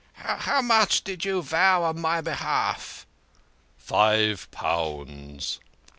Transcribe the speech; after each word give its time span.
"How 0.39 0.63
much 0.63 1.03
did 1.03 1.25
you 1.25 1.43
vow 1.43 1.83
on 1.83 2.01
my 2.01 2.21
behalf?" 2.21 3.05
"Five 3.77 4.49
pounds." 4.49 5.59